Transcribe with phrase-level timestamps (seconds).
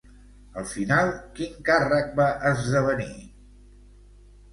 [0.59, 3.19] Al final, quin càrrec va esdevenir?